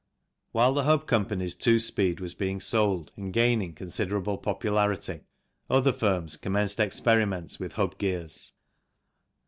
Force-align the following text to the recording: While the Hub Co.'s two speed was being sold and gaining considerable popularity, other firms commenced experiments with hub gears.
While 0.51 0.73
the 0.73 0.85
Hub 0.85 1.05
Co.'s 1.07 1.53
two 1.53 1.77
speed 1.77 2.19
was 2.19 2.33
being 2.33 2.59
sold 2.59 3.11
and 3.15 3.31
gaining 3.31 3.73
considerable 3.75 4.39
popularity, 4.39 5.19
other 5.69 5.93
firms 5.93 6.37
commenced 6.37 6.79
experiments 6.79 7.59
with 7.59 7.73
hub 7.73 7.99
gears. 7.99 8.51